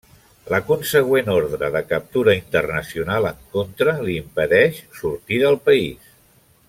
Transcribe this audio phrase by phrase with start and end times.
[0.51, 6.11] La consegüent ordre de captura internacional en contra li impedeix sortir del país.